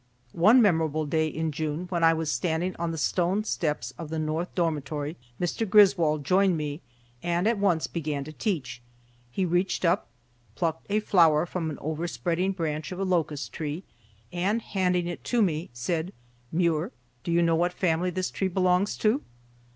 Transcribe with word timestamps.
One 0.33 0.63
memorable 0.63 1.05
day 1.05 1.27
in 1.27 1.51
June, 1.51 1.85
when 1.89 2.03
I 2.03 2.11
was 2.11 2.31
standing 2.31 2.75
on 2.77 2.89
the 2.91 2.97
stone 2.97 3.43
steps 3.43 3.93
of 3.99 4.09
the 4.09 4.17
north 4.17 4.55
dormitory, 4.55 5.15
Mr. 5.39 5.69
Griswold 5.69 6.23
joined 6.25 6.57
me 6.57 6.81
and 7.21 7.47
at 7.47 7.59
once 7.59 7.85
began 7.85 8.23
to 8.23 8.31
teach. 8.33 8.81
He 9.29 9.45
reached 9.45 9.85
up, 9.85 10.07
plucked 10.55 10.87
a 10.89 11.01
flower 11.01 11.45
from 11.45 11.69
an 11.69 11.77
overspreading 11.77 12.53
branch 12.53 12.91
of 12.91 12.99
a 12.99 13.03
locust 13.05 13.53
tree, 13.53 13.83
and, 14.33 14.63
handing 14.63 15.05
it 15.05 15.23
to 15.25 15.39
me, 15.43 15.69
said, 15.71 16.13
"Muir, 16.51 16.91
do 17.23 17.31
you 17.31 17.43
know 17.43 17.55
what 17.55 17.71
family 17.71 18.09
this 18.09 18.31
tree 18.31 18.47
belongs 18.47 18.97
to?" 18.97 19.21